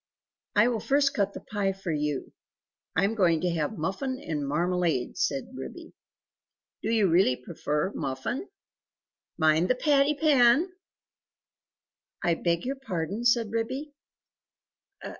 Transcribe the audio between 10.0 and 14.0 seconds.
pan!" "I beg your pardon?" said Ribby.